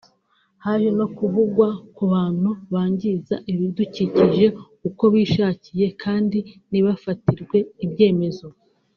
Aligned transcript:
Haje 0.65 0.89
no 0.99 1.07
kuvugwa 1.17 1.67
ku 1.95 2.03
bantu 2.13 2.49
bangiza 2.73 3.35
ibidukikije 3.51 4.45
uko 4.87 5.03
bishakiye 5.13 5.87
kandi 6.03 6.37
nt’ibafatirwe 6.67 7.57
ibyemezo 7.85 8.47